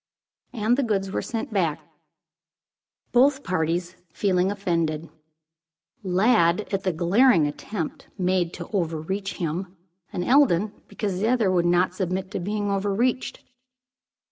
[0.51, 1.79] And the goods were sent back,
[3.11, 5.09] both parties feeling offended;
[6.03, 9.77] Lladd at the glaring attempt made to overreach him,
[10.11, 13.43] and Eldon because the other would not submit to be overreached.